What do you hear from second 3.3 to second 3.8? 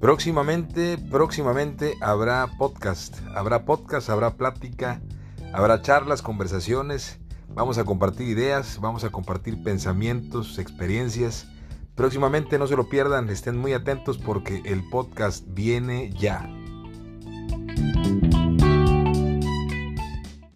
habrá